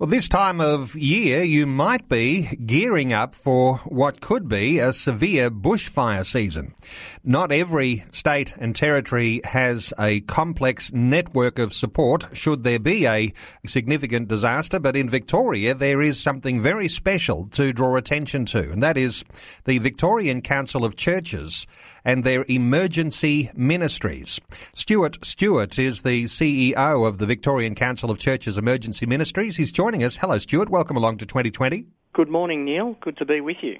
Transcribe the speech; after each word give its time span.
Well, 0.00 0.08
this 0.08 0.30
time 0.30 0.62
of 0.62 0.94
year, 0.94 1.42
you 1.42 1.66
might 1.66 2.08
be 2.08 2.56
gearing 2.64 3.12
up 3.12 3.34
for 3.34 3.80
what 3.84 4.22
could 4.22 4.48
be 4.48 4.78
a 4.78 4.94
severe 4.94 5.50
bushfire 5.50 6.24
season. 6.24 6.74
Not 7.22 7.52
every 7.52 8.04
state 8.10 8.54
and 8.56 8.74
territory 8.74 9.42
has 9.44 9.92
a 9.98 10.20
complex 10.20 10.90
network 10.90 11.58
of 11.58 11.74
support 11.74 12.28
should 12.32 12.64
there 12.64 12.78
be 12.78 13.06
a 13.06 13.34
significant 13.66 14.28
disaster, 14.28 14.80
but 14.80 14.96
in 14.96 15.10
Victoria, 15.10 15.74
there 15.74 16.00
is 16.00 16.18
something 16.18 16.62
very 16.62 16.88
special 16.88 17.48
to 17.48 17.74
draw 17.74 17.96
attention 17.96 18.46
to, 18.46 18.72
and 18.72 18.82
that 18.82 18.96
is 18.96 19.22
the 19.66 19.76
Victorian 19.80 20.40
Council 20.40 20.82
of 20.82 20.96
Churches 20.96 21.66
and 22.04 22.24
their 22.24 22.44
emergency 22.48 23.50
ministries. 23.54 24.40
Stuart 24.74 25.18
Stewart 25.24 25.78
is 25.78 26.02
the 26.02 26.24
CEO 26.24 27.06
of 27.06 27.18
the 27.18 27.26
Victorian 27.26 27.74
Council 27.74 28.10
of 28.10 28.18
Churches 28.18 28.56
Emergency 28.56 29.06
Ministries. 29.06 29.56
He's 29.56 29.70
joining 29.90 30.04
us. 30.04 30.18
Hello, 30.18 30.38
Stuart. 30.38 30.68
Welcome 30.68 30.96
along 30.96 31.16
to 31.16 31.26
2020. 31.26 31.84
Good 32.12 32.28
morning, 32.28 32.64
Neil. 32.64 32.96
Good 33.00 33.16
to 33.16 33.24
be 33.24 33.40
with 33.40 33.56
you. 33.60 33.76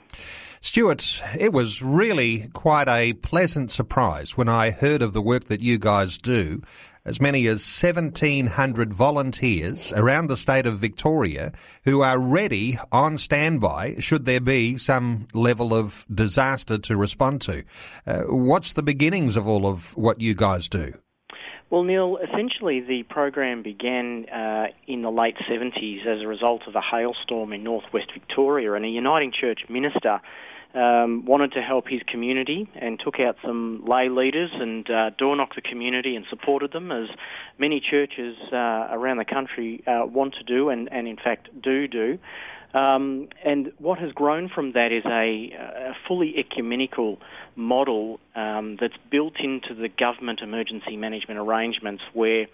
Stuart, 0.60 1.22
it 1.38 1.52
was 1.52 1.82
really 1.82 2.48
quite 2.52 2.88
a 2.88 3.12
pleasant 3.12 3.70
surprise 3.70 4.36
when 4.36 4.48
I 4.48 4.72
heard 4.72 5.02
of 5.02 5.12
the 5.12 5.22
work 5.22 5.44
that 5.44 5.60
you 5.60 5.78
guys 5.78 6.18
do. 6.18 6.62
As 7.04 7.20
many 7.20 7.46
as 7.46 7.60
1,700 7.60 8.92
volunteers 8.92 9.92
around 9.92 10.26
the 10.26 10.36
state 10.36 10.66
of 10.66 10.80
Victoria 10.80 11.52
who 11.84 12.00
are 12.00 12.18
ready 12.18 12.76
on 12.90 13.16
standby 13.16 13.94
should 14.00 14.24
there 14.24 14.40
be 14.40 14.78
some 14.78 15.28
level 15.32 15.72
of 15.72 16.04
disaster 16.12 16.76
to 16.76 16.96
respond 16.96 17.40
to. 17.42 17.62
Uh, 18.04 18.22
what's 18.22 18.72
the 18.72 18.82
beginnings 18.82 19.36
of 19.36 19.46
all 19.46 19.64
of 19.64 19.96
what 19.96 20.20
you 20.20 20.34
guys 20.34 20.68
do? 20.68 20.92
Well, 21.70 21.84
Neil, 21.84 22.16
essentially 22.16 22.80
the 22.80 23.04
program 23.04 23.62
began 23.62 24.28
uh, 24.28 24.66
in 24.88 25.02
the 25.02 25.10
late 25.10 25.36
70s 25.48 26.04
as 26.04 26.20
a 26.20 26.26
result 26.26 26.62
of 26.66 26.74
a 26.74 26.80
hailstorm 26.80 27.52
in 27.52 27.62
northwest 27.62 28.08
Victoria, 28.12 28.72
and 28.72 28.84
a 28.84 28.88
Uniting 28.88 29.30
Church 29.30 29.60
minister 29.68 30.20
um, 30.74 31.24
wanted 31.26 31.52
to 31.52 31.62
help 31.62 31.86
his 31.86 32.00
community 32.08 32.68
and 32.74 32.98
took 32.98 33.20
out 33.20 33.36
some 33.44 33.84
lay 33.86 34.08
leaders 34.08 34.50
and 34.52 34.90
uh, 34.90 35.10
door 35.10 35.36
knocked 35.36 35.54
the 35.54 35.62
community 35.62 36.16
and 36.16 36.26
supported 36.28 36.72
them, 36.72 36.90
as 36.90 37.08
many 37.56 37.80
churches 37.80 38.36
uh, 38.52 38.88
around 38.90 39.18
the 39.18 39.24
country 39.24 39.80
uh, 39.86 40.04
want 40.04 40.34
to 40.34 40.42
do 40.42 40.70
and, 40.70 40.88
and 40.90 41.06
in 41.06 41.16
fact 41.16 41.48
do 41.62 41.86
do. 41.86 42.18
Um, 42.72 43.28
and 43.44 43.72
what 43.78 43.98
has 43.98 44.12
grown 44.12 44.48
from 44.48 44.72
that 44.72 44.92
is 44.92 45.04
a, 45.04 45.90
a 45.90 45.92
fully 46.06 46.34
ecumenical 46.38 47.18
model 47.56 48.20
um, 48.36 48.76
that's 48.80 48.94
built 49.10 49.34
into 49.40 49.74
the 49.74 49.88
government 49.88 50.40
emergency 50.40 50.96
management 50.96 51.40
arrangements 51.40 52.02
where 52.12 52.46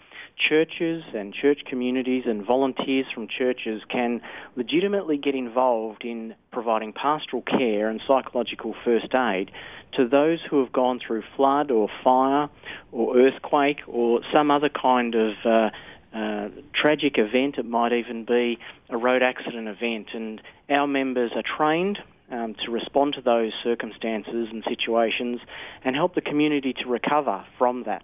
churches 0.49 1.03
and 1.15 1.35
church 1.35 1.61
communities 1.69 2.25
and 2.27 2.47
volunteers 2.47 3.07
from 3.15 3.27
churches 3.27 3.83
can 3.91 4.21
legitimately 4.55 5.17
get 5.17 5.35
involved 5.35 6.05
in 6.05 6.35
providing 6.51 6.93
pastoral 6.93 7.43
care 7.43 7.89
and 7.89 8.01
psychological 8.07 8.75
first 8.85 9.15
aid 9.15 9.51
to 9.95 10.07
those 10.07 10.39
who 10.51 10.63
have 10.63 10.73
gone 10.73 11.01
through 11.05 11.23
flood 11.37 11.71
or 11.71 11.89
fire 12.05 12.49
or 12.93 13.19
earthquake 13.19 13.79
or 13.87 14.21
some 14.33 14.51
other 14.51 14.69
kind 14.69 15.15
of 15.15 15.33
uh, 15.45 15.71
uh, 16.17 16.49
tragic 16.75 17.19
event. 17.19 17.57
It 17.59 17.67
might 17.67 17.93
even 17.93 18.25
be 18.25 18.59
a 18.89 18.97
road 18.97 19.23
accident 19.23 19.69
event. 19.69 20.09
And 20.15 20.41
our 20.71 20.87
members 20.87 21.33
are 21.35 21.43
trained 21.43 21.99
um, 22.31 22.55
to 22.65 22.71
respond 22.71 23.15
to 23.15 23.21
those 23.21 23.53
circumstances 23.63 24.49
and 24.51 24.65
situations 24.69 25.41
and 25.85 25.95
help 25.95 26.15
the 26.15 26.21
community 26.21 26.73
to 26.83 26.89
recover 26.89 27.45
from 27.59 27.85
that. 27.85 28.03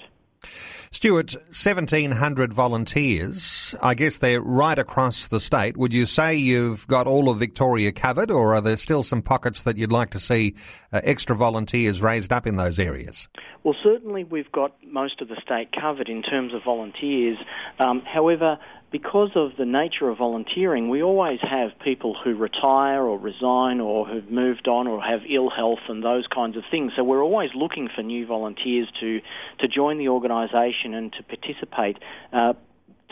Stuart, 0.92 1.34
1,700 1.34 2.52
volunteers. 2.52 3.74
I 3.82 3.94
guess 3.94 4.18
they're 4.18 4.42
right 4.42 4.78
across 4.78 5.28
the 5.28 5.40
state. 5.40 5.74
Would 5.78 5.94
you 5.94 6.04
say 6.04 6.36
you've 6.36 6.86
got 6.86 7.06
all 7.06 7.30
of 7.30 7.38
Victoria 7.38 7.92
covered, 7.92 8.30
or 8.30 8.54
are 8.54 8.60
there 8.60 8.76
still 8.76 9.02
some 9.02 9.22
pockets 9.22 9.62
that 9.62 9.78
you'd 9.78 9.90
like 9.90 10.10
to 10.10 10.20
see 10.20 10.54
uh, 10.92 11.00
extra 11.02 11.34
volunteers 11.34 12.02
raised 12.02 12.30
up 12.30 12.46
in 12.46 12.56
those 12.56 12.78
areas? 12.78 13.26
Well, 13.64 13.74
certainly 13.82 14.24
we've 14.24 14.52
got 14.52 14.76
most 14.86 15.22
of 15.22 15.28
the 15.28 15.40
state 15.42 15.70
covered 15.72 16.10
in 16.10 16.22
terms 16.22 16.52
of 16.52 16.62
volunteers. 16.62 17.38
Um, 17.78 18.02
however, 18.04 18.58
because 18.92 19.30
of 19.34 19.52
the 19.56 19.64
nature 19.64 20.10
of 20.10 20.18
volunteering, 20.18 20.90
we 20.90 21.02
always 21.02 21.40
have 21.40 21.70
people 21.82 22.14
who 22.22 22.36
retire 22.36 23.02
or 23.02 23.18
resign 23.18 23.80
or 23.80 24.06
who've 24.06 24.30
moved 24.30 24.68
on 24.68 24.86
or 24.86 25.00
have 25.02 25.20
ill 25.28 25.48
health 25.48 25.80
and 25.88 26.04
those 26.04 26.26
kinds 26.32 26.56
of 26.56 26.62
things. 26.70 26.92
So 26.94 27.02
we're 27.02 27.22
always 27.22 27.50
looking 27.54 27.88
for 27.94 28.02
new 28.02 28.26
volunteers 28.26 28.88
to, 29.00 29.20
to 29.60 29.68
join 29.68 29.98
the 29.98 30.08
organisation 30.08 30.92
and 30.92 31.12
to 31.14 31.22
participate. 31.22 31.98
Uh, 32.32 32.52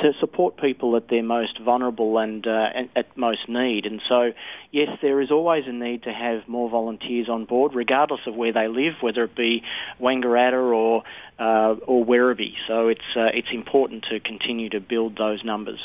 to 0.00 0.12
support 0.20 0.56
people 0.56 0.96
at 0.96 1.08
their 1.08 1.22
most 1.22 1.58
vulnerable 1.60 2.18
and, 2.18 2.46
uh, 2.46 2.70
at 2.96 3.16
most 3.16 3.48
need. 3.48 3.86
And 3.86 4.00
so, 4.08 4.32
yes, 4.70 4.88
there 5.02 5.20
is 5.20 5.30
always 5.30 5.64
a 5.66 5.72
need 5.72 6.02
to 6.04 6.12
have 6.12 6.48
more 6.48 6.68
volunteers 6.68 7.28
on 7.28 7.44
board, 7.44 7.74
regardless 7.74 8.20
of 8.26 8.34
where 8.34 8.52
they 8.52 8.68
live, 8.68 8.94
whether 9.00 9.24
it 9.24 9.34
be 9.34 9.62
Wangaratta 10.00 10.74
or 10.74 11.02
uh, 11.38 11.74
or 11.86 12.04
Werribee. 12.04 12.54
So 12.68 12.88
it's 12.88 13.00
uh, 13.16 13.30
it's 13.32 13.48
important 13.52 14.04
to 14.10 14.20
continue 14.20 14.68
to 14.70 14.80
build 14.80 15.16
those 15.16 15.42
numbers. 15.44 15.80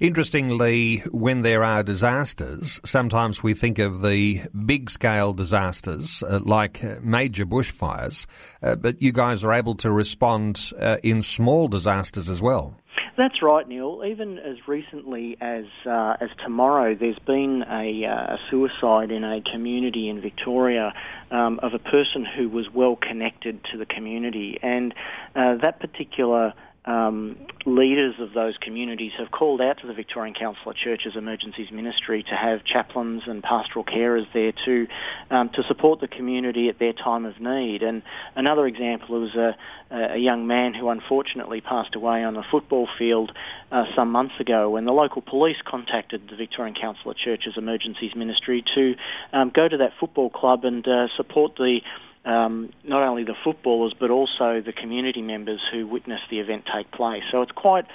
Interestingly, 0.00 1.00
when 1.12 1.42
there 1.42 1.62
are 1.62 1.82
disasters, 1.82 2.80
sometimes 2.86 3.42
we 3.42 3.52
think 3.52 3.78
of 3.78 4.00
the 4.00 4.40
big 4.64 4.88
scale 4.88 5.34
disasters 5.34 6.22
uh, 6.22 6.40
like 6.42 6.82
uh, 6.82 6.96
major 7.02 7.44
bushfires, 7.44 8.24
uh, 8.62 8.76
but 8.76 9.02
you 9.02 9.12
guys 9.12 9.44
are 9.44 9.52
able 9.52 9.74
to 9.74 9.92
respond 9.92 10.72
uh, 10.78 10.96
in 11.02 11.20
small 11.20 11.68
disasters 11.68 12.30
as 12.30 12.40
well. 12.40 12.79
That's 13.20 13.42
right, 13.42 13.68
Neil. 13.68 14.02
Even 14.02 14.38
as 14.38 14.56
recently 14.66 15.36
as 15.42 15.66
uh, 15.84 16.14
as 16.22 16.30
tomorrow, 16.42 16.94
there's 16.94 17.18
been 17.18 17.62
a, 17.68 18.06
uh, 18.06 18.36
a, 18.36 18.38
suicide 18.50 19.10
in 19.10 19.24
a 19.24 19.42
community 19.42 20.08
in 20.08 20.22
Victoria 20.22 20.94
um, 21.30 21.60
of 21.62 21.74
a 21.74 21.78
person 21.78 22.24
who 22.24 22.48
was 22.48 22.70
well 22.72 22.96
connected 22.96 23.62
to 23.72 23.76
the 23.76 23.84
community, 23.84 24.58
and 24.62 24.94
uh, 25.36 25.56
that 25.56 25.80
particular 25.80 26.54
um, 26.86 27.36
leaders 27.66 28.14
of 28.20 28.32
those 28.32 28.56
communities 28.62 29.12
have 29.18 29.30
called 29.30 29.60
out 29.60 29.78
to 29.82 29.86
the 29.86 29.92
Victorian 29.92 30.34
Council 30.34 30.70
of 30.70 30.76
Churches 30.76 31.12
Emergencies 31.14 31.70
Ministry 31.70 32.22
to 32.22 32.34
have 32.34 32.64
chaplains 32.64 33.22
and 33.26 33.42
pastoral 33.42 33.84
carers 33.84 34.24
there 34.32 34.52
to 34.64 34.86
um, 35.30 35.50
to 35.54 35.62
support 35.68 36.00
the 36.00 36.08
community 36.08 36.68
at 36.68 36.78
their 36.78 36.94
time 36.94 37.26
of 37.26 37.38
need. 37.38 37.82
And 37.82 38.02
another 38.34 38.66
example 38.66 39.20
was 39.20 39.34
a, 39.34 39.56
a 39.94 40.16
young 40.16 40.46
man 40.46 40.72
who 40.72 40.88
unfortunately 40.88 41.60
passed 41.60 41.94
away 41.94 42.24
on 42.24 42.36
a 42.36 42.42
football 42.50 42.88
field 42.98 43.30
uh, 43.70 43.84
some 43.94 44.10
months 44.10 44.34
ago, 44.40 44.70
when 44.70 44.86
the 44.86 44.92
local 44.92 45.20
police 45.20 45.58
contacted 45.66 46.28
the 46.30 46.36
Victorian 46.36 46.74
Council 46.80 47.10
of 47.10 47.16
Churches 47.18 47.54
Emergencies 47.56 48.14
Ministry 48.16 48.64
to 48.74 48.94
um, 49.32 49.52
go 49.54 49.68
to 49.68 49.76
that 49.76 49.92
football 50.00 50.30
club 50.30 50.64
and 50.64 50.86
uh, 50.88 51.08
support 51.16 51.56
the 51.56 51.80
um, 52.24 52.70
not 52.84 53.02
only 53.02 53.24
the 53.24 53.34
footballers 53.44 53.94
but 53.98 54.10
also 54.10 54.60
the 54.64 54.72
community 54.72 55.22
members 55.22 55.60
who 55.72 55.86
witnessed 55.86 56.24
the 56.30 56.40
event 56.40 56.64
take 56.74 56.90
place. 56.92 57.22
So 57.30 57.42
it's 57.42 57.52
quite 57.52 57.86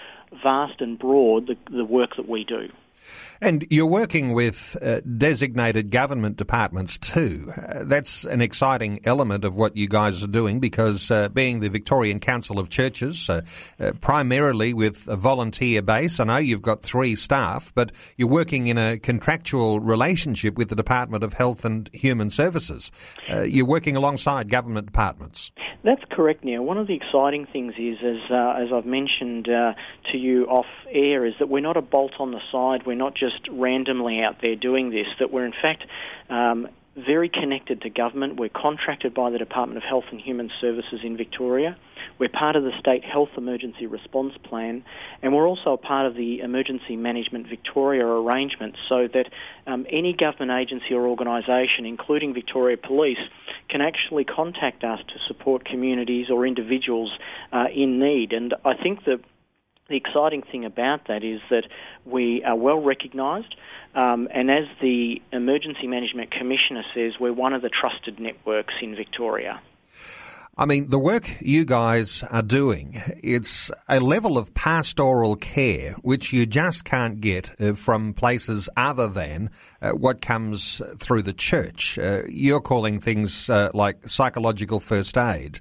vast 0.43 0.81
and 0.81 0.97
broad 0.97 1.47
the, 1.47 1.57
the 1.71 1.85
work 1.85 2.15
that 2.17 2.27
we 2.27 2.43
do. 2.43 2.69
And 3.41 3.67
you're 3.69 3.85
working 3.85 4.33
with 4.33 4.77
uh, 4.81 5.01
designated 5.01 5.91
government 5.91 6.37
departments 6.37 6.97
too. 6.97 7.51
Uh, 7.55 7.83
that's 7.83 8.23
an 8.23 8.41
exciting 8.41 8.99
element 9.03 9.43
of 9.43 9.55
what 9.55 9.75
you 9.75 9.87
guys 9.87 10.23
are 10.23 10.27
doing 10.27 10.59
because 10.59 11.11
uh, 11.11 11.29
being 11.29 11.59
the 11.59 11.69
Victorian 11.69 12.19
Council 12.19 12.59
of 12.59 12.69
Churches, 12.69 13.29
uh, 13.29 13.41
uh, 13.79 13.91
primarily 14.01 14.73
with 14.73 15.07
a 15.07 15.15
volunteer 15.15 15.81
base, 15.81 16.19
I 16.19 16.23
know 16.23 16.37
you've 16.37 16.61
got 16.61 16.81
three 16.81 17.15
staff, 17.15 17.71
but 17.75 17.91
you're 18.17 18.27
working 18.27 18.67
in 18.67 18.77
a 18.77 18.97
contractual 18.97 19.79
relationship 19.79 20.57
with 20.57 20.69
the 20.69 20.75
Department 20.75 21.23
of 21.23 21.33
Health 21.33 21.65
and 21.65 21.89
Human 21.93 22.29
Services. 22.29 22.91
Uh, 23.29 23.41
you're 23.41 23.65
working 23.65 23.95
alongside 23.95 24.49
government 24.49 24.85
departments. 24.85 25.51
That's 25.85 26.01
correct, 26.09 26.43
Neil. 26.43 26.63
One 26.63 26.79
of 26.79 26.87
the 26.87 26.95
exciting 26.95 27.45
things 27.45 27.75
is, 27.77 27.97
as 28.03 28.17
as 28.31 28.73
I've 28.73 28.87
mentioned 28.87 29.45
to 29.45 30.17
you 30.17 30.45
off 30.45 30.65
air, 30.91 31.27
is 31.27 31.35
that 31.37 31.47
we're 31.47 31.59
not 31.59 31.77
a 31.77 31.81
bolt 31.81 32.13
on 32.19 32.31
the 32.31 32.41
side. 32.51 32.87
We're 32.87 32.95
not 32.95 33.13
just 33.13 33.47
randomly 33.51 34.19
out 34.19 34.37
there 34.41 34.55
doing 34.55 34.89
this, 34.89 35.05
that 35.19 35.31
we're 35.31 35.45
in 35.45 35.53
fact 35.53 35.83
um, 36.27 36.69
very 36.95 37.29
connected 37.29 37.81
to 37.81 37.89
government. 37.89 38.39
We're 38.39 38.49
contracted 38.49 39.13
by 39.13 39.29
the 39.29 39.37
Department 39.37 39.77
of 39.77 39.83
Health 39.83 40.05
and 40.11 40.21
Human 40.21 40.49
Services 40.61 41.01
in 41.03 41.17
Victoria. 41.17 41.77
We're 42.19 42.29
part 42.29 42.55
of 42.55 42.63
the 42.63 42.71
State 42.79 43.03
Health 43.03 43.29
Emergency 43.35 43.85
Response 43.85 44.33
Plan, 44.43 44.83
and 45.21 45.33
we're 45.33 45.47
also 45.47 45.73
a 45.73 45.77
part 45.77 46.07
of 46.07 46.15
the 46.15 46.39
Emergency 46.39 46.95
Management 46.95 47.47
Victoria 47.47 48.05
arrangement 48.05 48.75
so 48.87 49.07
that 49.13 49.25
um, 49.67 49.85
any 49.91 50.13
government 50.13 50.51
agency 50.51 50.93
or 50.93 51.07
organisation, 51.07 51.85
including 51.85 52.33
Victoria 52.33 52.77
Police, 52.77 53.19
can 53.69 53.81
actually 53.81 54.23
contact 54.23 54.83
us 54.85 54.99
to 55.07 55.15
support 55.27 55.65
communities 55.65 56.27
or 56.29 56.47
individuals 56.47 57.11
uh, 57.51 57.65
in 57.75 57.99
need. 57.99 58.31
And 58.31 58.53
I 58.63 58.73
think 58.81 59.03
that 59.05 59.19
the 59.89 59.97
exciting 59.97 60.41
thing 60.41 60.65
about 60.65 61.07
that 61.07 61.23
is 61.23 61.41
that 61.49 61.63
we 62.05 62.43
are 62.43 62.55
well 62.55 62.81
recognised, 62.81 63.53
um, 63.95 64.27
and 64.33 64.51
as 64.51 64.65
the 64.81 65.21
Emergency 65.31 65.87
Management 65.87 66.31
Commissioner 66.31 66.83
says, 66.93 67.13
we're 67.19 67.33
one 67.33 67.53
of 67.53 67.61
the 67.61 67.69
trusted 67.69 68.19
networks 68.19 68.73
in 68.81 68.95
Victoria. 68.95 69.61
I 70.57 70.65
mean, 70.65 70.89
the 70.89 70.99
work 70.99 71.29
you 71.41 71.65
guys 71.65 72.23
are 72.23 72.41
doing, 72.41 73.01
it's 73.21 73.71
a 73.89 73.99
level 73.99 74.37
of 74.37 74.53
pastoral 74.53 75.35
care 75.35 75.93
which 76.01 76.31
you 76.31 76.45
just 76.45 76.85
can't 76.85 77.19
get 77.19 77.59
uh, 77.59 77.73
from 77.73 78.13
places 78.13 78.69
other 78.77 79.09
than 79.09 79.49
uh, 79.81 79.91
what 79.91 80.21
comes 80.21 80.81
through 80.97 81.23
the 81.23 81.33
church. 81.33 81.97
Uh, 81.97 82.21
you're 82.29 82.61
calling 82.61 83.01
things 83.01 83.49
like 83.49 84.07
psychological 84.07 84.79
first 84.79 85.17
aid. 85.17 85.59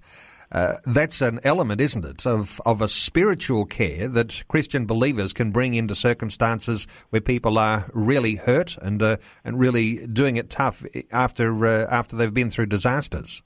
Uh, 0.52 0.74
that's 0.86 1.20
an 1.20 1.40
element, 1.44 1.80
isn't 1.80 2.04
it, 2.04 2.26
of, 2.26 2.60
of 2.66 2.80
a 2.80 2.88
spiritual 2.88 3.64
care 3.64 4.08
that 4.08 4.46
Christian 4.48 4.86
believers 4.86 5.32
can 5.32 5.50
bring 5.50 5.74
into 5.74 5.94
circumstances 5.94 6.86
where 7.10 7.20
people 7.20 7.58
are 7.58 7.90
really 7.92 8.36
hurt 8.36 8.76
and 8.78 9.02
uh, 9.02 9.16
and 9.44 9.58
really 9.58 10.06
doing 10.06 10.36
it 10.36 10.50
tough 10.50 10.84
after 11.10 11.66
after 11.66 12.16
they've 12.16 12.34
been 12.34 12.50
through 12.50 12.66
disasters. 12.66 13.42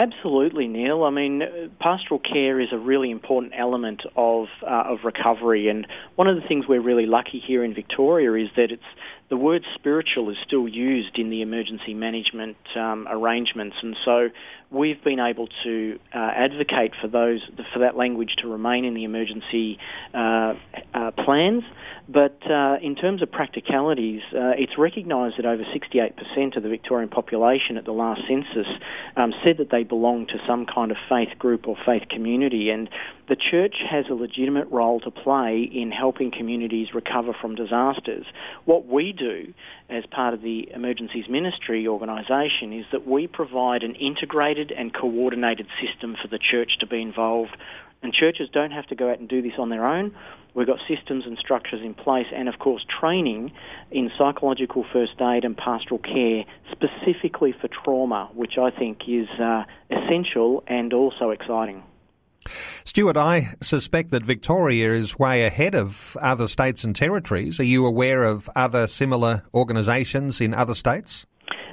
Absolutely, 0.00 0.66
Neil. 0.66 1.04
I 1.04 1.10
mean, 1.10 1.42
pastoral 1.78 2.20
care 2.20 2.58
is 2.58 2.68
a 2.72 2.78
really 2.78 3.10
important 3.10 3.52
element 3.54 4.00
of 4.16 4.46
uh, 4.66 4.84
of 4.86 5.00
recovery, 5.04 5.68
and 5.68 5.86
one 6.16 6.26
of 6.26 6.36
the 6.36 6.48
things 6.48 6.64
we're 6.66 6.80
really 6.80 7.04
lucky 7.04 7.38
here 7.46 7.62
in 7.62 7.74
Victoria 7.74 8.32
is 8.42 8.48
that 8.56 8.70
it's 8.70 8.82
the 9.28 9.36
word 9.36 9.62
spiritual 9.74 10.30
is 10.30 10.38
still 10.46 10.66
used 10.66 11.18
in 11.18 11.28
the 11.28 11.42
emergency 11.42 11.92
management 11.92 12.56
um, 12.76 13.06
arrangements, 13.10 13.76
and 13.82 13.94
so 14.06 14.30
we've 14.70 15.04
been 15.04 15.20
able 15.20 15.48
to 15.64 15.98
uh, 16.14 16.30
advocate 16.34 16.92
for 16.98 17.08
those 17.08 17.42
for 17.74 17.80
that 17.80 17.94
language 17.94 18.30
to 18.38 18.48
remain 18.48 18.86
in 18.86 18.94
the 18.94 19.04
emergency 19.04 19.78
uh, 20.14 20.54
uh, 20.94 21.10
plans. 21.10 21.62
But 22.12 22.38
uh, 22.50 22.78
in 22.82 22.96
terms 22.96 23.22
of 23.22 23.30
practicalities, 23.30 24.22
uh, 24.34 24.58
it's 24.58 24.76
recognised 24.76 25.36
that 25.38 25.46
over 25.46 25.62
68% 25.62 26.56
of 26.56 26.62
the 26.64 26.68
Victorian 26.68 27.08
population 27.08 27.76
at 27.76 27.84
the 27.84 27.92
last 27.92 28.22
census 28.26 28.66
um, 29.16 29.32
said 29.44 29.58
that 29.58 29.70
they 29.70 29.84
belong 29.84 30.26
to 30.26 30.38
some 30.44 30.66
kind 30.66 30.90
of 30.90 30.96
faith 31.08 31.38
group 31.38 31.68
or 31.68 31.76
faith 31.86 32.08
community, 32.10 32.68
and 32.70 32.88
the 33.28 33.36
church 33.36 33.76
has 33.88 34.06
a 34.10 34.14
legitimate 34.14 34.66
role 34.72 34.98
to 35.00 35.10
play 35.12 35.62
in 35.72 35.92
helping 35.92 36.32
communities 36.32 36.88
recover 36.92 37.32
from 37.40 37.54
disasters. 37.54 38.26
What 38.64 38.86
we 38.86 39.12
do 39.12 39.54
as 39.88 40.02
part 40.10 40.34
of 40.34 40.42
the 40.42 40.68
Emergencies 40.74 41.28
Ministry 41.28 41.86
organisation 41.86 42.72
is 42.72 42.86
that 42.90 43.06
we 43.06 43.28
provide 43.28 43.84
an 43.84 43.94
integrated 43.94 44.72
and 44.72 44.92
coordinated 44.92 45.68
system 45.80 46.16
for 46.20 46.26
the 46.26 46.40
church 46.40 46.72
to 46.80 46.88
be 46.88 47.00
involved. 47.00 47.56
And 48.02 48.12
churches 48.14 48.48
don't 48.52 48.70
have 48.70 48.86
to 48.86 48.94
go 48.94 49.10
out 49.10 49.18
and 49.18 49.28
do 49.28 49.42
this 49.42 49.52
on 49.58 49.68
their 49.68 49.86
own. 49.86 50.14
We've 50.54 50.66
got 50.66 50.78
systems 50.88 51.24
and 51.26 51.36
structures 51.38 51.80
in 51.84 51.94
place, 51.94 52.26
and 52.34 52.48
of 52.48 52.58
course, 52.58 52.84
training 53.00 53.52
in 53.90 54.10
psychological 54.18 54.84
first 54.92 55.20
aid 55.20 55.44
and 55.44 55.56
pastoral 55.56 55.98
care 55.98 56.44
specifically 56.72 57.54
for 57.60 57.68
trauma, 57.68 58.30
which 58.34 58.58
I 58.58 58.70
think 58.70 59.02
is 59.06 59.28
uh, 59.38 59.64
essential 59.90 60.64
and 60.66 60.92
also 60.92 61.30
exciting. 61.30 61.82
Stuart, 62.84 63.16
I 63.16 63.54
suspect 63.60 64.10
that 64.10 64.24
Victoria 64.24 64.92
is 64.92 65.18
way 65.18 65.44
ahead 65.44 65.74
of 65.74 66.16
other 66.20 66.48
states 66.48 66.82
and 66.82 66.96
territories. 66.96 67.60
Are 67.60 67.64
you 67.64 67.86
aware 67.86 68.24
of 68.24 68.48
other 68.56 68.86
similar 68.86 69.42
organisations 69.54 70.40
in 70.40 70.54
other 70.54 70.74
states? 70.74 71.26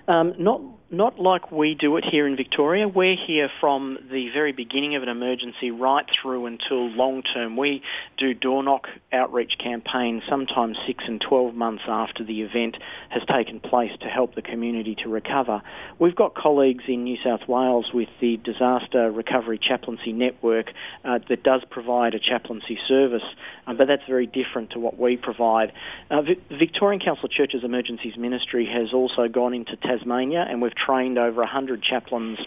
Um, 0.07 0.33
not 0.37 0.61
not 0.89 1.19
like 1.19 1.51
we 1.51 1.75
do 1.75 1.97
it 1.97 2.05
here 2.09 2.25
in 2.27 2.37
Victoria. 2.37 2.87
We're 2.87 3.17
here 3.27 3.49
from 3.59 3.97
the 4.09 4.29
very 4.33 4.53
beginning 4.53 4.95
of 4.95 5.03
an 5.03 5.09
emergency 5.09 5.69
right 5.69 6.05
through 6.21 6.45
until 6.45 6.89
long 6.89 7.23
term. 7.23 7.57
We 7.57 7.81
do 8.17 8.33
door 8.33 8.63
knock 8.63 8.87
outreach 9.11 9.53
campaigns 9.61 10.23
sometimes 10.29 10.77
six 10.87 11.03
and 11.05 11.19
12 11.19 11.53
months 11.55 11.83
after 11.87 12.23
the 12.23 12.41
event 12.41 12.77
has 13.09 13.21
taken 13.27 13.59
place 13.59 13.91
to 14.01 14.07
help 14.07 14.35
the 14.35 14.41
community 14.41 14.95
to 15.03 15.09
recover. 15.09 15.61
We've 15.99 16.15
got 16.15 16.35
colleagues 16.35 16.85
in 16.87 17.03
New 17.03 17.17
South 17.23 17.47
Wales 17.49 17.87
with 17.93 18.09
the 18.21 18.37
Disaster 18.37 19.11
Recovery 19.11 19.59
Chaplaincy 19.59 20.13
Network 20.13 20.67
uh, 21.03 21.19
that 21.27 21.43
does 21.43 21.63
provide 21.69 22.13
a 22.13 22.19
chaplaincy 22.19 22.79
service, 22.87 23.23
uh, 23.67 23.73
but 23.73 23.87
that's 23.87 24.03
very 24.07 24.25
different 24.25 24.71
to 24.71 24.79
what 24.79 24.97
we 24.97 25.17
provide. 25.17 25.71
Uh, 26.09 26.21
v- 26.21 26.41
Victorian 26.57 27.01
Council 27.03 27.25
of 27.25 27.31
Churches 27.31 27.61
Emergencies 27.63 28.17
Ministry 28.17 28.67
has 28.71 28.93
also 28.93 29.27
gone 29.27 29.53
into 29.53 29.75
Tasmania 29.75 30.45
and 30.49 30.61
we've 30.61 30.75
trained 30.75 31.17
over 31.17 31.41
100 31.41 31.83
chaplains 31.83 32.39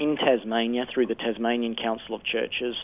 in 0.00 0.16
Tasmania 0.16 0.86
through 0.92 1.06
the 1.06 1.14
Tasmanian 1.14 1.76
Council 1.76 2.14
of 2.14 2.24
Churches 2.24 2.74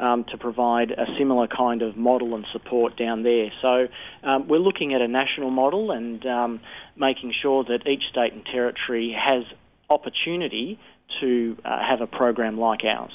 um, 0.00 0.24
to 0.30 0.36
provide 0.36 0.90
a 0.90 1.06
similar 1.16 1.46
kind 1.46 1.82
of 1.82 1.96
model 1.96 2.34
and 2.34 2.44
support 2.52 2.98
down 2.98 3.22
there. 3.22 3.50
So 3.62 3.86
um, 4.24 4.48
we're 4.48 4.58
looking 4.58 4.92
at 4.92 5.00
a 5.00 5.08
national 5.08 5.50
model 5.50 5.92
and 5.92 6.26
um, 6.26 6.60
making 6.96 7.32
sure 7.40 7.62
that 7.64 7.86
each 7.86 8.02
state 8.10 8.32
and 8.32 8.44
territory 8.44 9.16
has 9.16 9.44
opportunity 9.90 10.78
to 11.20 11.56
uh, 11.64 11.78
have 11.88 12.00
a 12.00 12.06
program 12.06 12.58
like 12.58 12.84
ours. 12.84 13.12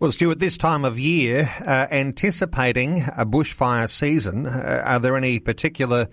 Well, 0.00 0.10
Stuart, 0.10 0.40
this 0.40 0.58
time 0.58 0.84
of 0.84 0.98
year, 0.98 1.50
uh, 1.64 1.86
anticipating 1.90 3.02
a 3.16 3.24
bushfire 3.24 3.88
season, 3.88 4.46
uh, 4.46 4.82
are 4.84 4.98
there 4.98 5.16
any 5.16 5.38
particular 5.38 6.08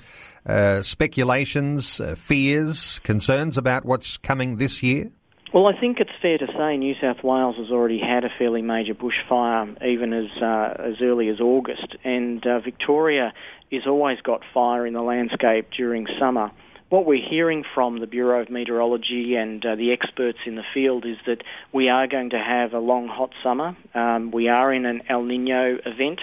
uh, 0.46 0.82
speculations, 0.82 2.00
uh, 2.00 2.16
fears, 2.16 3.00
concerns 3.00 3.58
about 3.58 3.86
what's 3.86 4.18
coming 4.18 4.58
this 4.58 4.84
year? 4.84 5.12
Well, 5.54 5.68
I 5.68 5.78
think 5.78 6.00
it's 6.00 6.12
fair 6.22 6.38
to 6.38 6.48
say 6.58 6.78
New 6.78 6.96
South 7.02 7.24
Wales 7.24 7.58
has 7.58 7.72
already 7.72 8.00
had 8.00 8.24
a 8.24 8.30
fairly 8.38 8.62
major 8.62 8.94
bushfire, 8.94 9.76
even 9.86 10.14
as 10.14 10.30
uh, 10.42 10.76
as 10.80 11.02
early 11.02 11.28
as 11.28 11.42
August, 11.42 11.96
and 12.06 12.42
Victoria 12.64 13.34
has 13.72 13.82
always 13.86 14.22
got 14.22 14.42
fire 14.54 14.88
in 14.88 14.94
the 14.94 15.02
landscape 15.02 15.68
during 15.76 16.08
summer 16.18 16.52
what 16.92 17.06
we're 17.06 17.26
hearing 17.26 17.64
from 17.74 18.02
the 18.02 18.06
Bureau 18.06 18.42
of 18.42 18.50
Meteorology 18.50 19.36
and 19.36 19.66
uh, 19.66 19.76
the 19.76 19.94
experts 19.94 20.40
in 20.46 20.56
the 20.56 20.64
field 20.74 21.06
is 21.06 21.16
that 21.26 21.42
we 21.72 21.88
are 21.88 22.06
going 22.06 22.32
to 22.32 22.38
have 22.38 22.74
a 22.74 22.80
long, 22.80 23.08
hot 23.08 23.32
summer. 23.42 23.78
Um, 23.96 24.30
we 24.32 24.50
are 24.50 24.74
in 24.74 24.86
an 24.86 25.04
El 25.08 25.24
Nino 25.24 25.78
event, 25.86 26.20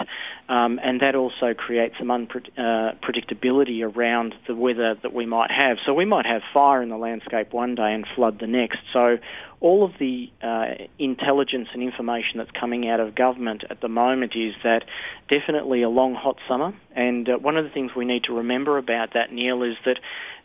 um, 0.47 0.79
and 0.83 1.01
that 1.01 1.15
also 1.15 1.55
creates 1.57 1.95
some 1.97 2.09
unpredictability 2.09 3.81
uh, 3.81 3.89
around 3.89 4.35
the 4.47 4.53
weather 4.53 4.95
that 5.01 5.11
we 5.11 5.25
might 5.25 5.49
have. 5.49 5.77
So 5.87 5.95
we 5.95 6.05
might 6.05 6.27
have 6.27 6.43
fire 6.53 6.83
in 6.83 6.89
the 6.89 6.97
landscape 6.97 7.51
one 7.51 7.73
day 7.73 7.91
and 7.91 8.05
flood 8.15 8.39
the 8.39 8.45
next. 8.45 8.77
So 8.93 9.17
all 9.61 9.83
of 9.83 9.93
the 9.99 10.29
uh, 10.43 10.85
intelligence 10.99 11.69
and 11.73 11.81
information 11.81 12.37
that's 12.37 12.51
coming 12.51 12.87
out 12.87 12.99
of 12.99 13.15
government 13.15 13.63
at 13.71 13.81
the 13.81 13.89
moment 13.89 14.33
is 14.35 14.53
that 14.63 14.83
definitely 15.29 15.81
a 15.81 15.89
long, 15.89 16.13
hot 16.13 16.37
summer. 16.47 16.73
And 16.99 17.29
uh, 17.29 17.37
one 17.37 17.55
of 17.55 17.63
the 17.63 17.69
things 17.69 17.91
we 17.95 18.03
need 18.03 18.25
to 18.25 18.33
remember 18.33 18.77
about 18.77 19.13
that, 19.13 19.31
Neil, 19.31 19.63
is 19.63 19.77
that 19.85 19.99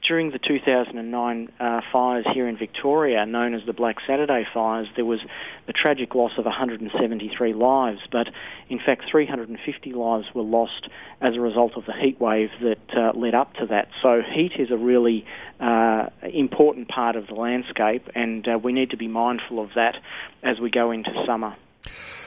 during 0.07 0.31
the 0.31 0.39
2009 0.39 1.53
uh, 1.59 1.81
fires 1.93 2.25
here 2.33 2.47
in 2.47 2.57
Victoria, 2.57 3.27
known 3.27 3.55
as 3.55 3.63
the 3.67 3.73
Black 3.73 3.97
Saturday 4.07 4.47
fires, 4.55 4.87
there 4.95 5.05
was 5.05 5.19
the 5.67 5.73
tragic 5.73 6.15
loss 6.15 6.31
of 6.39 6.45
173 6.45 7.55
lives, 7.55 7.99
but 8.13 8.29
in 8.69 8.79
fact 8.79 9.03
350 9.11 9.93
lives 9.95 10.27
were 10.33 10.43
lost 10.43 10.89
as 11.21 11.35
a 11.35 11.41
result 11.41 11.73
of 11.77 11.87
the 11.87 11.93
heat 11.93 12.21
wave 12.21 12.51
that 12.63 12.97
uh, 12.97 13.19
led 13.19 13.35
up 13.35 13.55
to 13.55 13.67
that. 13.67 13.89
So 14.01 14.23
heat 14.23 14.53
is 14.57 14.71
a 14.71 14.77
really 14.77 15.27
uh, 15.59 16.11
important 16.23 16.87
part 16.87 17.17
of 17.17 17.27
the 17.27 17.35
landscape, 17.35 18.09
and 18.15 18.47
uh, 18.47 18.59
we 18.63 18.73
need 18.73 18.91
to 18.91 18.97
be 18.97 19.09
mindful 19.09 19.59
of 19.59 19.71
that 19.75 19.97
as 20.45 20.61
we 20.61 20.71
go 20.71 20.93
into 20.93 21.11
summer. 21.27 21.57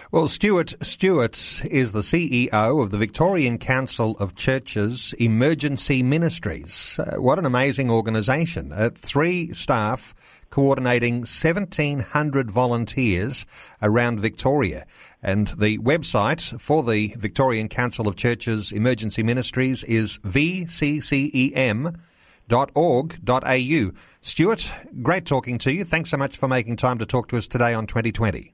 Well, 0.10 0.30
Stuart 0.30 0.76
Stewart 0.82 1.66
is 1.66 1.92
the 1.92 2.00
CEO 2.00 2.82
of 2.82 2.92
the 2.92 2.98
Victorian 2.98 3.58
Council 3.58 4.16
of 4.22 4.36
Churches 4.36 5.14
Emergency 5.20 6.02
Ministries. 6.02 6.98
Uh, 6.98 7.18
what 7.22 7.38
an 7.38 7.46
amazing 7.46 7.92
organisation! 7.92 8.72
Uh, 8.72 8.90
three 8.96 9.52
staff 9.52 10.16
coordinating 10.50 11.16
1,700 11.18 12.50
volunteers 12.50 13.46
around 13.82 14.22
Victoria. 14.22 14.86
And 15.22 15.48
the 15.48 15.78
website 15.80 16.58
for 16.62 16.84
the 16.84 17.14
Victorian 17.18 17.68
Council 17.68 18.08
of 18.08 18.16
Churches 18.16 18.72
Emergency 18.72 19.24
Ministries 19.24 19.84
is 19.84 20.20
vccem.org.au. 20.20 21.92
Stuart, 24.22 24.72
great 25.02 25.26
talking 25.26 25.58
to 25.58 25.74
you. 25.74 25.84
Thanks 25.84 26.12
so 26.12 26.16
much 26.16 26.38
for 26.38 26.48
making 26.48 26.78
time 26.78 26.98
to 27.00 27.06
talk 27.06 27.28
to 27.28 27.36
us 27.36 27.50
today 27.50 27.74
on 27.74 27.88
2020. 27.88 28.54